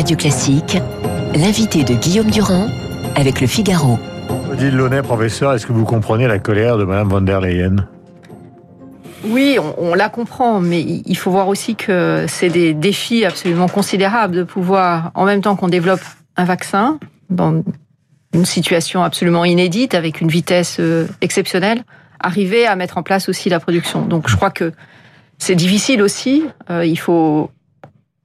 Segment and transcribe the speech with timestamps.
[0.00, 0.78] Radio Classique,
[1.34, 2.68] l'invité de Guillaume Durand
[3.16, 3.98] avec le Figaro.
[4.50, 7.86] Odile Launay, professeur, est-ce que vous comprenez la colère de Madame von der Leyen?
[9.24, 14.36] Oui, on, la comprend, mais il faut voir aussi que c'est des défis absolument considérables
[14.36, 16.00] de pouvoir, en même temps qu'on développe
[16.38, 16.98] un vaccin,
[17.28, 17.62] dans
[18.32, 21.84] une situation absolument inédite, avec une vitesse euh, exceptionnelle,
[22.20, 24.06] arriver à mettre en place aussi la production.
[24.06, 24.72] Donc je crois que
[25.36, 26.44] c'est difficile aussi.
[26.70, 27.50] Euh, il faut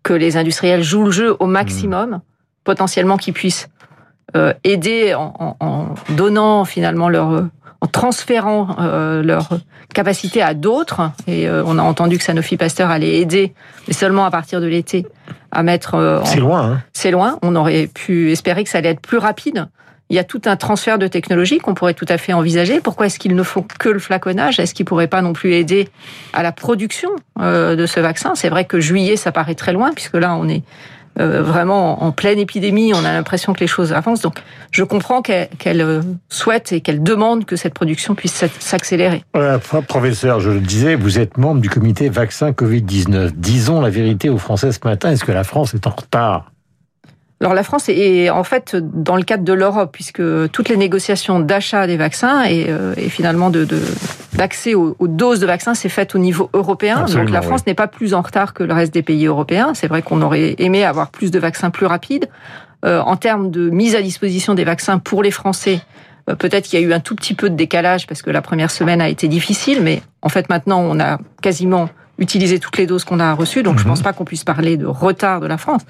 [0.05, 2.21] que les industriels jouent le jeu au maximum, mmh.
[2.63, 3.67] potentiellement qu'ils puissent
[4.37, 7.49] euh, aider en, en, donnant finalement leur
[7.81, 9.49] en transférant euh, leur
[9.93, 11.11] capacité à d'autres.
[11.27, 13.53] Et euh, on a entendu que Sanofi Pasteur allait aider,
[13.87, 15.05] mais seulement à partir de l'été,
[15.51, 15.95] à mettre.
[15.95, 16.71] Euh, c'est loin.
[16.71, 16.81] Hein.
[16.93, 17.37] C'est loin.
[17.41, 19.67] On aurait pu espérer que ça allait être plus rapide.
[20.09, 22.79] Il y a tout un transfert de technologie qu'on pourrait tout à fait envisager.
[22.79, 24.59] Pourquoi est-ce qu'il ne faut que le flaconnage?
[24.59, 25.89] Est-ce qu'il pourrait pas non plus aider
[26.33, 27.09] à la production
[27.39, 28.35] de ce vaccin?
[28.35, 30.61] C'est vrai que juillet, ça paraît très loin, puisque là, on est
[31.17, 34.21] euh, vraiment en pleine épidémie, on a l'impression que les choses avancent.
[34.21, 34.35] Donc,
[34.71, 39.23] je comprends qu'elle euh, souhaite et qu'elle demande que cette production puisse s'accélérer.
[39.87, 43.31] professeur, je le disais, vous êtes membre du comité vaccin Covid-19.
[43.33, 45.11] Disons la vérité aux Français ce matin.
[45.11, 46.51] Est-ce que la France est en retard?
[47.41, 51.39] Alors la France est en fait dans le cadre de l'Europe, puisque toutes les négociations
[51.39, 53.67] d'achat des vaccins et, euh, finalement de,
[54.33, 57.05] d'accès aux, doses de vaccins s'est faite au niveau européen.
[57.05, 59.73] Donc la France n'est pas plus en retard que le reste des pays européens.
[59.73, 62.29] C'est vrai qu'on aurait aimé avoir plus de vaccins plus rapides.
[62.85, 65.81] Euh, en termes de mise à disposition des vaccins pour les Français,
[66.29, 68.41] euh, peut-être qu'il y a eu un tout petit peu de décalage parce que la
[68.41, 72.85] première semaine a été difficile, mais en fait maintenant on a quasiment utilisé toutes les
[72.85, 73.91] doses qu'on a reçues, donc je je mhm.
[73.91, 75.81] pense pas qu'on puisse parler de retard de la France.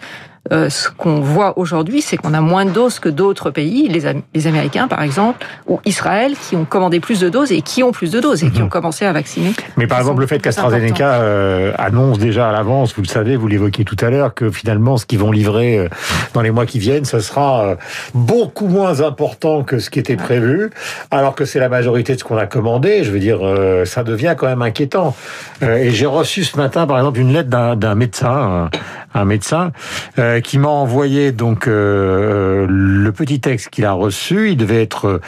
[0.51, 4.01] Euh, ce qu'on voit aujourd'hui, c'est qu'on a moins de doses que d'autres pays, les,
[4.35, 7.91] les, Américains par exemple, ou Israël, qui ont commandé plus de doses et qui ont
[7.91, 8.65] plus de doses et qui mhm.
[8.65, 9.53] ont commencé à vacciner.
[9.75, 13.47] Mais par exemple, le fait qu'AstraZeneca euh, annonce déjà à l'avance, vous le savez, vous
[13.47, 15.89] l'évoquiez tout à l'heure, que finalement ce qu'ils vont livrer euh,
[16.35, 17.75] dans les mois qui viennent, ce sera
[18.13, 20.69] beaucoup moins important que ce qui était prévu,
[21.09, 23.03] alors que c'est la majorité de ce qu'on a commandé.
[23.03, 23.39] Je veux dire,
[23.85, 25.15] ça devient quand même inquiétant.
[25.61, 28.69] et j'ai reçu ce matin, par exemple, une lettre d'un médecin,
[29.15, 29.71] un médecin
[30.19, 34.51] euh, qui m'a envoyé donc euh, le petit texte qu'il a reçu.
[34.51, 35.21] Il devait être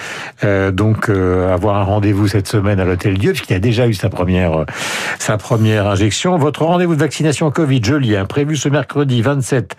[0.44, 4.10] euh, donc avoir un rendez-vous cette semaine à l'hôtel Dieu puisqu'il a déjà eu sa
[4.10, 4.66] première
[5.20, 6.38] sa première injection.
[6.38, 9.76] Votre rendez-vous de vaccination Covid, je lis, hein, prévu ce mercredi 27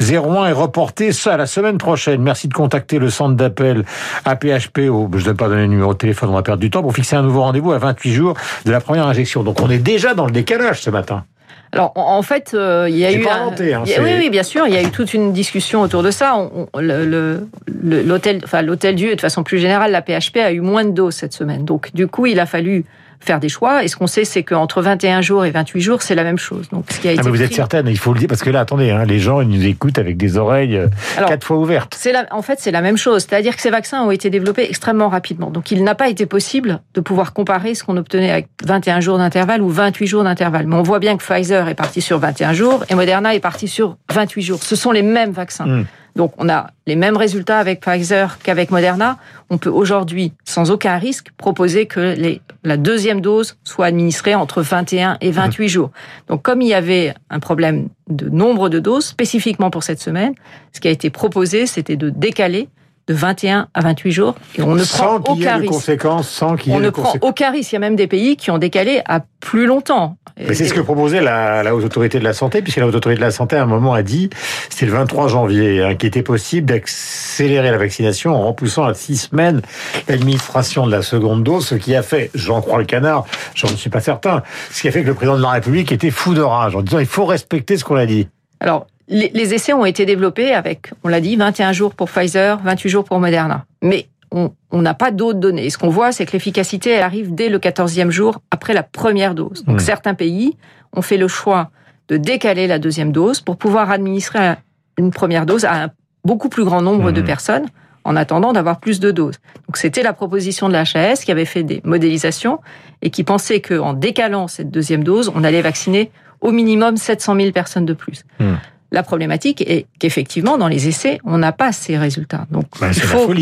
[0.00, 2.22] 01 est reporté ça la semaine prochaine.
[2.22, 3.84] Merci de contacter le centre d'appel
[4.24, 4.88] APHP.
[4.90, 6.82] Au, je ne vais pas donner le numéro de téléphone, on va perdre du temps
[6.82, 8.34] pour fixer un nouveau rendez-vous à 28 jours
[8.64, 9.42] de la première injection.
[9.42, 11.24] Donc on est déjà dans le décalage ce matin.
[11.72, 13.52] Alors en fait, euh, il y a eu hein,
[14.00, 16.50] oui, oui, bien sûr, il y a eu toute une discussion autour de ça.
[16.76, 21.14] L'hôtel, enfin l'hôtel Dieu, de façon plus générale, la PHP a eu moins de doses
[21.14, 21.64] cette semaine.
[21.64, 22.84] Donc du coup, il a fallu
[23.20, 23.84] faire des choix.
[23.84, 26.68] Et ce qu'on sait, c'est qu'entre 21 jours et 28 jours, c'est la même chose.
[26.70, 28.50] Donc, ce qui a ah, mais vous êtes certaine, il faut le dire, parce que
[28.50, 30.88] là, attendez, hein, les gens ils nous écoutent avec des oreilles euh,
[31.26, 31.94] quatre fois ouvertes.
[31.98, 33.26] C'est en fait, c'est la même chose.
[33.28, 35.50] C'est-à-dire que ces vaccins ont été développés extrêmement rapidement.
[35.50, 39.18] Donc, il n'a pas été possible de pouvoir comparer ce qu'on obtenait avec 21 jours
[39.18, 40.66] d'intervalle ou 28 jours d'intervalle.
[40.66, 43.68] Mais on voit bien que Pfizer est parti sur 21 jours et Moderna est parti
[43.68, 44.62] sur 28 jours.
[44.62, 45.66] Ce sont les mêmes vaccins.
[45.66, 45.84] Hmm.
[46.16, 49.18] Donc on a les mêmes résultats avec Pfizer qu'avec Moderna.
[49.48, 52.16] On peut aujourd'hui, sans aucun risque, proposer que
[52.64, 55.68] la deuxième dose soit administrée entre 21 et 28 mhm.
[55.68, 55.90] jours.
[56.28, 60.34] Donc comme il y avait un problème de nombre de doses spécifiquement pour cette semaine,
[60.72, 62.68] ce qui a été proposé, c'était de décaler
[63.10, 65.72] de 21 à 28 jours et on ne prend aucun risque.
[65.72, 67.72] Conséquences, sans qu'il y ait on ne prend aucun risque.
[67.72, 70.16] Il y a même des pays qui ont décalé à plus longtemps.
[70.38, 72.94] Mais c'est ce que proposait la, la, Haute Autorité de la Santé, puisque la Haute
[72.94, 74.30] Autorité de la Santé, à un moment, a dit,
[74.70, 79.16] c'était le 23 janvier, hein, qu'il était possible d'accélérer la vaccination en repoussant à six
[79.16, 79.60] semaines
[80.08, 83.90] l'administration de la seconde dose, ce qui a fait, j'en crois le canard, j'en suis
[83.90, 86.42] pas certain, ce qui a fait que le président de la République était fou de
[86.42, 88.28] rage en disant il faut respecter ce qu'on a dit.
[88.60, 92.88] Alors, les, essais ont été développés avec, on l'a dit, 21 jours pour Pfizer, 28
[92.88, 93.66] jours pour Moderna.
[93.82, 95.70] Mais on n'a pas d'autres données.
[95.70, 99.34] Ce qu'on voit, c'est que l'efficacité, elle arrive dès le 14e jour après la première
[99.34, 99.64] dose.
[99.64, 100.56] Donc, certains pays
[100.92, 101.70] ont fait le choix
[102.08, 104.54] de décaler la deuxième dose pour pouvoir administrer
[104.98, 105.90] une première dose à un
[106.24, 107.24] beaucoup plus grand nombre de hmm.
[107.24, 107.66] personnes
[108.04, 109.36] en attendant d'avoir plus de doses.
[109.66, 112.60] Donc c'était la proposition de l'HAS qui avait fait des modélisations
[113.02, 116.10] et qui pensait qu'en décalant cette deuxième dose, on allait vacciner
[116.40, 118.24] au minimum 700 000 personnes de plus.
[118.38, 118.54] Hmm.
[118.92, 122.46] La problématique est qu'effectivement, dans les essais, on n'a pas ces résultats.
[122.50, 123.32] Donc, bah, il faut,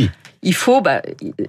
[0.43, 1.03] il faut, bah,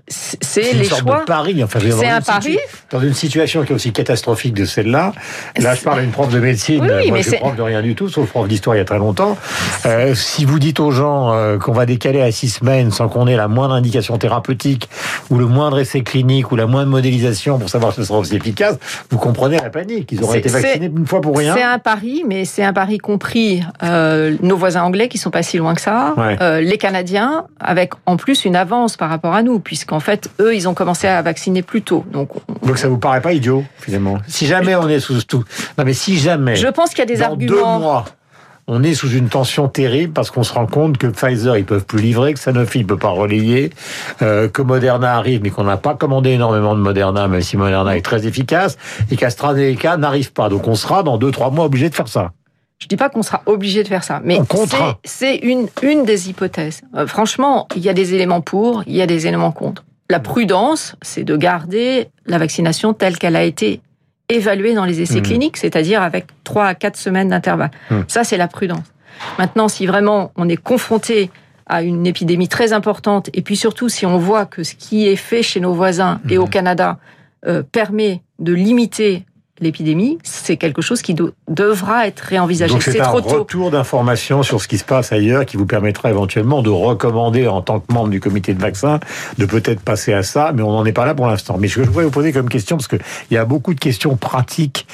[0.08, 1.20] c'est les sorte choix.
[1.20, 2.58] De pari, enfin, c'est un pari.
[2.90, 5.14] Dans une situation qui est aussi catastrophique de celle-là,
[5.58, 7.94] là, je parle à une prof de médecine, moi je suis prof de rien du
[7.94, 9.38] tout, sauf prof d'histoire il y a très longtemps.
[9.86, 13.28] Euh, si vous dites aux gens euh, qu'on va décaler à six semaines sans qu'on
[13.28, 14.90] ait la moindre indication thérapeutique
[15.30, 18.36] ou le moindre essai clinique ou la moindre modélisation pour savoir si ce sera aussi
[18.36, 18.78] efficace,
[19.12, 20.12] vous comprenez la panique.
[20.12, 21.54] Ils auraient été vaccinés une fois pour rien.
[21.56, 25.44] C'est un pari, mais c'est un pari compris euh, nos voisins anglais qui sont pas
[25.44, 26.16] si loin que ça,
[26.60, 30.68] les Canadiens avec en plus une avance par rapport à nous, puisqu'en fait, eux, ils
[30.68, 32.06] ont commencé à vacciner plus tôt.
[32.12, 32.30] Donc,
[32.64, 34.18] Donc ça vous paraît pas idiot, finalement?
[34.28, 35.44] Si jamais on est sous tout...
[35.78, 36.56] Non mais si jamais...
[36.56, 37.78] Je pense qu'il y a des dans arguments...
[37.78, 38.06] deux mois,
[38.68, 41.86] on est sous une tension terrible parce qu'on se rend compte que Pfizer, ils peuvent
[41.86, 43.72] plus livrer, que Sanofi ne peut pas relayer,
[44.22, 47.98] euh, que Moderna arrive, mais qu'on n'a pas commandé énormément de Moderna, même si Moderna
[47.98, 48.78] est très efficace,
[49.10, 50.50] et qu'AstraZeneca n'arrive pas.
[50.50, 52.32] Donc on sera dans deux, trois mois obligé de faire ça.
[52.80, 54.40] Je dis pas qu'on sera obligé de faire ça, mais
[55.04, 56.82] c'est une, une des hypothèses.
[56.96, 59.84] Euh, franchement, il y a des éléments pour, il y a des éléments contre.
[60.10, 63.82] La prudence, c'est de garder la vaccination telle qu'elle a été
[64.30, 65.24] évaluée dans les essais mmh.
[65.24, 67.72] cliniques, c'est-à-dire avec 3 à 4 semaines d'intervalle.
[67.92, 68.02] Mmh.
[68.08, 68.86] Ça, c'est la prudence.
[69.38, 71.30] Maintenant, si vraiment on est confronté
[71.66, 75.16] à une épidémie très importante, et puis surtout si on voit que ce qui est
[75.16, 76.50] fait chez nos voisins et au mmh.
[76.50, 76.98] Canada
[77.46, 79.26] euh, permet de limiter
[79.62, 81.16] l'épidémie, c'est quelque chose qui
[81.48, 82.74] devra être réenvisagé.
[82.74, 86.62] Donc c'est un retour d'information sur ce qui se passe ailleurs qui vous permettra éventuellement
[86.62, 89.00] de recommander en tant que membre du comité de vaccin
[89.38, 91.58] de peut-être passer à ça, mais on n'en est pas là pour l'instant.
[91.60, 93.00] Mais ce que je voudrais vous poser comme question, parce qu'il
[93.32, 94.88] y a beaucoup de questions pratiques,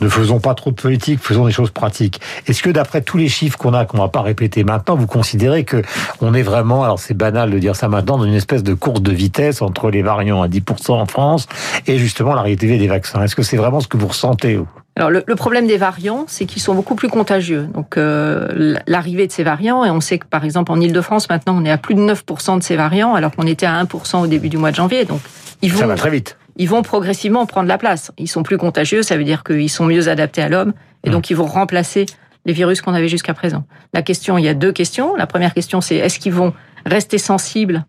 [0.00, 2.20] ne faisons pas trop de politique, faisons des choses pratiques.
[2.46, 5.64] Est-ce que d'après tous les chiffres qu'on a, qu'on va pas répéter maintenant, vous considérez
[5.64, 5.82] que
[6.20, 9.02] on est vraiment, alors c'est banal de dire ça maintenant, dans une espèce de course
[9.02, 11.46] de vitesse entre les variants à 10% en France
[11.86, 13.22] et justement l'arrivée des vaccins?
[13.22, 14.58] Est-ce que c'est vraiment ce que vous ressentez
[14.94, 17.62] alors le, problème des variants, c'est qu'ils sont beaucoup plus contagieux.
[17.72, 21.56] Donc euh, l'arrivée de ces variants, et on sait que par exemple en Ile-de-France maintenant
[21.58, 24.26] on est à plus de 9% de ces variants, alors qu'on était à 1% au
[24.26, 25.06] début du mois de janvier.
[25.06, 25.20] Donc
[25.62, 26.36] ils vont, ça va très vite.
[26.56, 28.12] Ils vont progressivement prendre la place.
[28.18, 30.74] Ils sont plus contagieux, ça veut dire qu'ils sont mieux adaptés à l'homme,
[31.04, 32.04] et donc ils vont remplacer
[32.44, 33.64] les virus qu'on avait jusqu'à présent.
[33.94, 35.14] La question, il y a deux questions.
[35.14, 36.52] La première question, c'est est-ce qu'ils vont
[36.84, 37.86] rester sensibles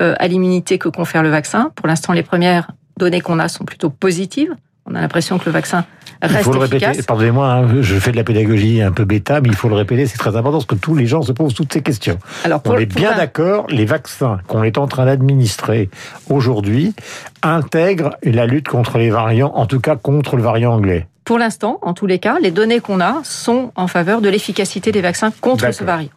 [0.00, 1.70] euh, à l'immunité que confère le vaccin?
[1.76, 4.54] Pour l'instant, les premières données qu'on a sont plutôt positives.
[4.86, 5.84] On a l'impression que le vaccin
[6.22, 7.02] reste Il faut le répéter.
[7.06, 10.06] Pardonnez-moi, hein, je fais de la pédagogie un peu bêta, mais il faut le répéter,
[10.06, 12.18] c'est très important parce que tous les gens se posent toutes ces questions.
[12.44, 15.90] Alors, on est bien d'accord, les vaccins qu'on est en train d'administrer
[16.28, 16.94] aujourd'hui
[17.42, 21.06] intègrent la lutte contre les variants, en tout cas contre le variant anglais.
[21.24, 24.90] Pour l'instant, en tous les cas, les données qu'on a sont en faveur de l'efficacité
[24.90, 26.10] des vaccins contre ce variant.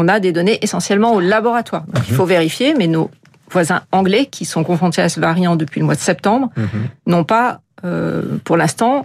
[0.00, 1.82] On a des données essentiellement au laboratoire.
[1.88, 2.16] Donc, il mhm.
[2.16, 3.10] faut vérifier, mais nos
[3.50, 6.68] voisins anglais qui sont confrontés à ce variant depuis le mois de septembre mhm.
[7.06, 9.04] n'ont pas, euh, pour l'instant,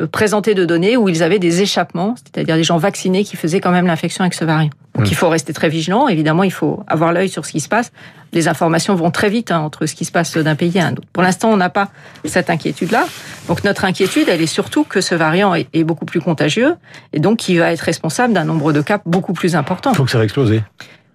[0.00, 3.60] euh, présenté de données où ils avaient des échappements, c'est-à-dire des gens vaccinés qui faisaient
[3.60, 4.70] quand même l'infection avec ce variant.
[4.94, 5.12] Donc mhm.
[5.12, 6.08] il faut rester très vigilant.
[6.08, 7.90] Évidemment, il faut avoir l'œil sur ce qui se passe.
[8.32, 10.92] Les informations vont très vite hein, entre ce qui se passe d'un pays à un
[10.92, 11.08] autre.
[11.12, 11.88] Pour l'instant, on n'a pas
[12.24, 13.06] cette inquiétude-là.
[13.48, 16.76] Donc notre inquiétude, elle est surtout que ce variant est, beaucoup plus contagieux
[17.12, 19.90] et donc qui va être responsable d'un nombre de cas beaucoup plus important.
[19.92, 20.62] Il faut que ça va exploser.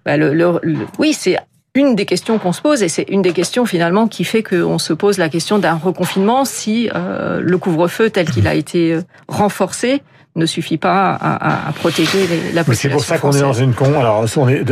[0.04, 0.60] Bah, le,
[0.98, 1.38] oui, c'est
[1.74, 4.78] une des questions qu'on se pose, et c'est une des questions finalement qui fait qu'on
[4.78, 9.02] se pose la question d'un reconfinement si euh, le couvre-feu tel qu'il a été euh,
[9.26, 10.02] renforcé
[10.36, 12.88] ne suffit pas à, à, protéger la population.
[12.88, 14.00] C'est pour ça qu'on est dans une con.
[14.00, 14.24] Alors,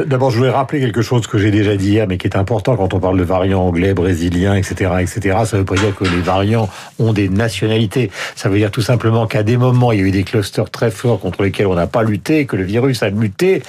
[0.07, 2.77] d'abord, je voulais rappeler quelque chose que j'ai déjà dit hier, mais qui est important
[2.77, 5.39] quand on parle de variants anglais, brésiliens, etc., etc.
[5.45, 6.69] Ça veut pas dire que les variants
[6.99, 8.11] ont des nationalités.
[8.35, 10.91] Ça veut dire tout simplement qu'à des moments, il y a eu des clusters très
[10.91, 13.63] forts contre lesquels on n'a pas lutté, que le virus a muté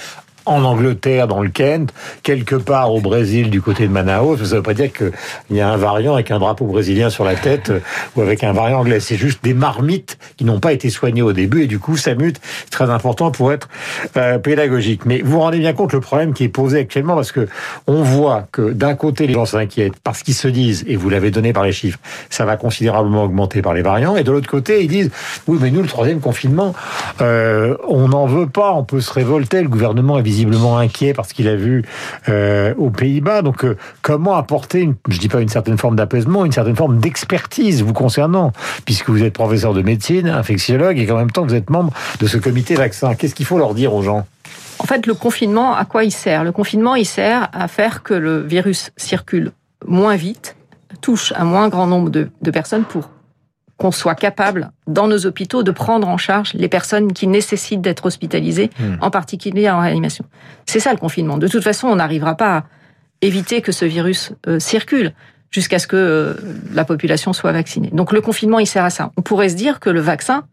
[0.46, 1.92] en Angleterre, dans le Kent,
[2.22, 4.36] quelque part au Brésil, du côté de Manaus.
[4.36, 5.12] Ça ne veut pas dire qu'il
[5.50, 7.80] y a un variant avec un drapeau brésilien sur la tête euh,
[8.16, 9.00] ou avec un variant anglais.
[9.00, 12.14] C'est juste des marmites qui n'ont pas été soignées au début et du coup, ça
[12.14, 12.40] mute.
[12.64, 13.68] C'est très important pour être
[14.16, 15.06] euh, pédagogique.
[15.06, 17.48] Mais vous vous rendez bien compte le problème qui est posé actuellement parce que
[17.86, 21.30] on voit que d'un côté, les gens s'inquiètent parce qu'ils se disent, et vous l'avez
[21.30, 21.98] donné par les chiffres,
[22.30, 24.16] ça va considérablement augmenter par les variants.
[24.16, 25.10] Et de l'autre côté, ils disent,
[25.46, 26.74] oui, mais nous, le troisième confinement,
[27.20, 31.32] euh, on n'en veut pas, on peut se révolter, le gouvernement est visiblement inquiet parce
[31.32, 31.84] qu'il a vu
[32.28, 33.42] euh, aux Pays-Bas.
[33.42, 36.98] Donc, euh, comment apporter, une, je dis pas une certaine forme d'apaisement, une certaine forme
[36.98, 38.52] d'expertise vous concernant,
[38.84, 42.26] puisque vous êtes professeur de médecine, infectiologue, et qu'en même temps vous êtes membre de
[42.26, 43.14] ce comité vaccin.
[43.14, 44.26] Qu'est-ce qu'il faut leur dire aux gens?
[44.80, 46.42] En fait, le confinement, à quoi il sert?
[46.42, 49.52] Le confinement, il sert à faire que le virus circule
[49.86, 50.56] moins vite,
[51.00, 53.08] touche un moins grand nombre de, de personnes pour
[53.76, 58.06] qu'on soit capable, dans nos hôpitaux, de prendre en charge les personnes qui nécessitent d'être
[58.06, 58.96] hospitalisées, hmm.
[59.00, 60.24] en particulier en réanimation.
[60.66, 61.38] C'est ça le confinement.
[61.38, 62.64] De toute façon, on n'arrivera pas à
[63.20, 65.12] éviter que ce virus euh, circule
[65.50, 66.34] jusqu'à ce que euh,
[66.72, 67.90] la population soit vaccinée.
[67.92, 69.10] Donc le confinement, il sert à ça.
[69.16, 70.44] On pourrait se dire que le vaccin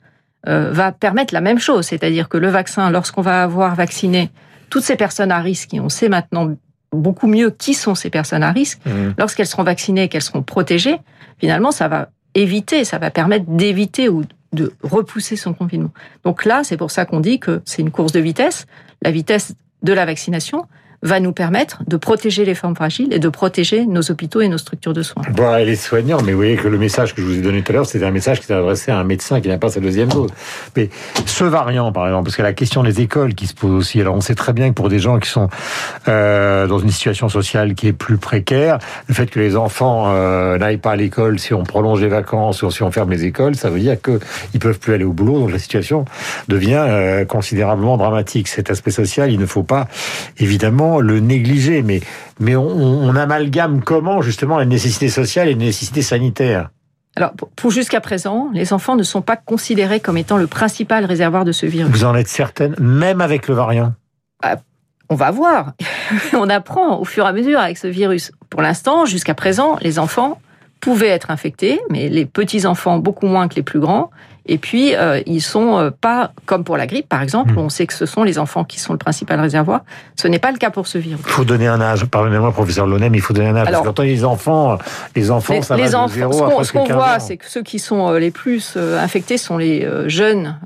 [0.48, 4.32] euh, va permettre la même chose, c'est-à-dire que le vaccin, lorsqu'on va avoir vacciné
[4.70, 6.56] toutes ces personnes à risque, et on sait maintenant
[6.92, 8.80] beaucoup mieux qui sont ces personnes à risque.
[8.86, 9.14] Mmh.
[9.18, 10.98] Lorsqu'elles seront vaccinées, qu'elles seront protégées,
[11.40, 14.24] finalement, ça va éviter, ça va permettre d'éviter ou
[14.54, 15.92] de repousser son confinement.
[16.24, 18.66] Donc là, c'est pour ça qu'on dit que c'est une course de vitesse.
[19.02, 20.66] La vitesse de la vaccination,
[21.04, 24.58] va nous permettre de protéger les formes fragiles et de protéger nos hôpitaux et nos
[24.58, 25.24] structures de soins.
[25.34, 27.64] Bon, et les soignants, mais vous voyez que le message que je vous ai donné
[27.64, 29.70] tout à l'heure, c'était un message qui s'est adressé à un médecin qui n'a pas
[29.70, 30.30] sa deuxième dose.
[30.76, 30.90] Mais
[31.26, 34.00] ce variant, par exemple, parce que la question des écoles qui se pose aussi.
[34.00, 35.50] Alors, on sait très bien que pour des gens qui sont
[36.08, 38.78] euh, dans une situation sociale qui est plus précaire,
[39.08, 42.62] le fait que les enfants euh, n'aillent pas à l'école, si on prolonge les vacances
[42.64, 45.40] ou si on ferme les écoles, ça veut dire qu'ils peuvent plus aller au boulot.
[45.40, 46.06] Donc la situation
[46.48, 48.48] devient euh, considérablement dramatique.
[48.48, 49.88] Cet aspect social, il ne faut pas
[50.38, 52.02] évidemment le négliger, mais,
[52.40, 56.70] mais on, amalgame comment justement la nécessité sociale et la nécessité sanitaire
[57.18, 61.44] alors, pour jusqu'à présent, les enfants ne sont pas considérés comme étant le principal réservoir
[61.44, 61.92] de ce virus.
[61.92, 63.92] Vous en êtes certaine, même avec le variant
[64.42, 64.56] ah,
[65.10, 65.74] On va voir.
[66.34, 68.32] on apprend au fur et à mesure avec ce virus.
[68.50, 70.40] Pour l'instant, jusqu'à présent, les enfants
[70.80, 74.10] pouvaient être infectés, mais les petits enfants beaucoup moins que les plus grands.
[74.48, 77.54] Et puis, euh, ils sont euh, pas comme pour la grippe, par exemple.
[77.54, 77.60] Mmh.
[77.60, 79.82] On sait que ce sont les enfants qui sont le principal réservoir.
[80.16, 81.24] Ce n'est pas le cas pour ce virus.
[81.28, 82.06] Il faut donner un âge.
[82.06, 83.68] Pardonnez-moi, professeur Lonem, il faut donner un âge.
[83.70, 84.80] parce que quand les enfants,
[85.16, 88.20] les enfants, ça va de zéro Ce qu'on voit, c'est que ceux qui sont euh,
[88.20, 90.58] les plus infectés sont les jeunes,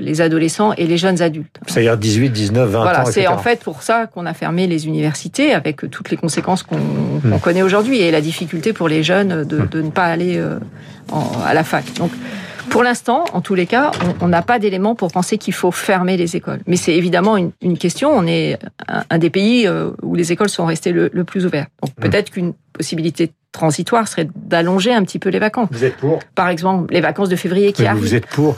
[0.00, 1.58] les adolescents et les jeunes adultes.
[1.66, 3.06] C'est-à-dire 18, 19, 20 voilà, ans.
[3.06, 6.76] C'est en fait pour ça qu'on a fermé les universités avec toutes les conséquences qu'on
[6.76, 7.40] mmh.
[7.42, 10.40] connaît aujourd'hui et la difficulté pour les jeunes de, de ne pas aller
[11.44, 11.84] à la fac.
[11.94, 12.12] Donc,
[12.70, 16.16] pour l'instant, en tous les cas, on n'a pas d'éléments pour penser qu'il faut fermer
[16.16, 16.60] les écoles.
[16.66, 18.10] Mais c'est évidemment une, question.
[18.10, 18.58] On est
[18.88, 21.70] un, des pays euh, où les écoles sont restées le, plus ouvertes.
[21.82, 22.00] Donc mmh.
[22.00, 25.68] peut-être qu'une possibilité transitoire serait d'allonger un petit peu les vacances.
[25.70, 26.20] Vous êtes pour?
[26.34, 28.02] Par exemple, les vacances de février qui arrivent.
[28.02, 28.56] Vous êtes pour?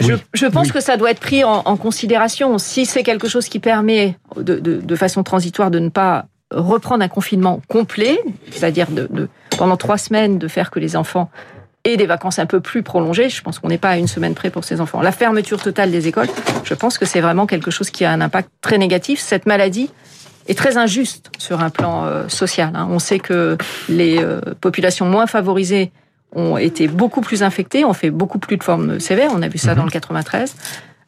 [0.00, 2.58] Je, pense que ça doit être pris en, considération.
[2.58, 7.60] Si c'est quelque chose qui permet de, façon transitoire de ne pas reprendre un confinement
[7.68, 8.18] complet,
[8.50, 11.30] c'est-à-dire de, pendant trois semaines de faire que les enfants
[11.86, 13.28] et des vacances un peu plus prolongées.
[13.28, 15.00] Je pense qu'on n'est pas à une semaine près pour ces enfants.
[15.00, 16.28] La fermeture totale des écoles,
[16.64, 19.20] je pense que c'est vraiment quelque chose qui a un impact très négatif.
[19.20, 19.90] Cette maladie
[20.48, 22.72] est très injuste sur un plan euh, social.
[22.74, 22.88] Hein.
[22.90, 23.56] On sait que
[23.88, 25.92] les euh, populations moins favorisées
[26.34, 29.30] ont été beaucoup plus infectées, ont fait beaucoup plus de formes sévères.
[29.32, 29.78] On a vu ça mhm.
[29.78, 30.56] dans le 93.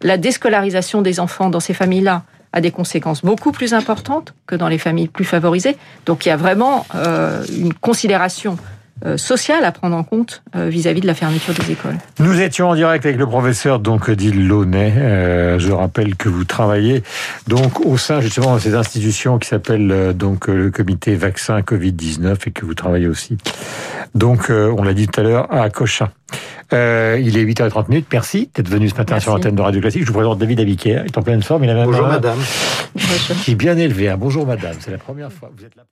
[0.02, 4.68] La déscolarisation des enfants dans ces familles-là a des conséquences beaucoup plus importantes que dans
[4.68, 5.76] les familles plus favorisées.
[6.06, 8.56] Donc il y a vraiment euh, une considération
[9.04, 11.96] euh, social à prendre en compte euh, vis-à-vis de la fermeture des écoles.
[12.18, 14.92] Nous étions en direct avec le professeur donc Odile Launay.
[14.96, 17.02] Euh, je rappelle que vous travaillez
[17.46, 22.50] donc au sein justement de ces institutions qui s'appellent donc le comité vaccin Covid-19 et
[22.50, 23.36] que vous travaillez aussi.
[24.14, 26.08] Donc on l'a dit tout à l'heure à Cochin.
[26.72, 28.06] Euh, il est 8h30 minutes.
[28.12, 30.02] Merci d'être venu ce matin sur l'antenne de Radio Classique.
[30.02, 31.02] Je vous présente David Abiker.
[31.04, 31.64] Il est en pleine forme.
[31.64, 32.38] Il a Bonjour madame.
[33.44, 34.08] Qui est bien élevé.
[34.08, 34.16] Hein.
[34.18, 34.76] Bonjour madame.
[34.80, 35.50] C'est la première fois.
[35.56, 35.84] Vous êtes la